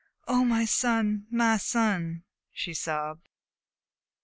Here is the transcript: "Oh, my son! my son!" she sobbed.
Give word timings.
"Oh, 0.27 0.43
my 0.43 0.65
son! 0.65 1.27
my 1.29 1.57
son!" 1.57 2.23
she 2.51 2.73
sobbed. 2.73 3.29